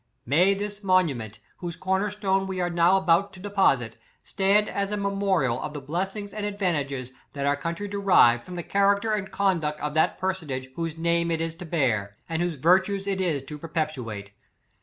"May 0.35 0.55
this 0.55 0.81
monument, 0.83 1.37
whose 1.57 1.75
corner 1.75 2.09
stone 2.09 2.47
we 2.47 2.59
are 2.59 2.71
now 2.71 2.97
about 2.97 3.33
to 3.33 3.39
deposit, 3.39 3.97
stand 4.23 4.67
as 4.67 4.91
a 4.91 4.97
memorial 4.97 5.61
of 5.61 5.75
the 5.75 5.79
blessings 5.79 6.33
and 6.33 6.43
advantages 6.43 7.11
that 7.33 7.45
our 7.45 7.55
country 7.55 7.87
derived 7.87 8.41
from 8.41 8.55
the 8.55 8.63
character 8.63 9.09
13 9.09 9.25
and 9.25 9.31
conduct 9.31 9.79
of 9.79 9.93
that 9.93 10.17
personage 10.17 10.69
whose 10.75 10.97
name 10.97 11.29
it 11.29 11.39
is 11.39 11.53
to 11.53 11.65
bear, 11.65 12.17
and 12.27 12.41
whose 12.41 12.55
virtues 12.55 13.05
it 13.05 13.21
is 13.21 13.43
to 13.43 13.59
perpetuate. 13.59 14.31